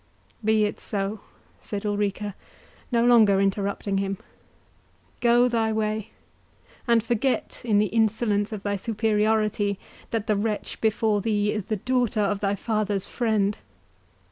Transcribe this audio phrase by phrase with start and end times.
[0.43, 1.19] "Be it so,"
[1.61, 2.33] said Ulrica,
[2.91, 4.17] no longer interrupting him;
[5.19, 6.09] "go thy way,
[6.87, 9.77] and forget, in the insolence of thy superority,
[10.09, 13.59] that the wretch before thee is the daughter of thy father's friend.